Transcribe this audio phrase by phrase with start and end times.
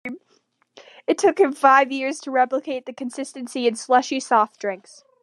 [1.05, 5.03] It took him five years to replicate the consistency in slushy soft drinks.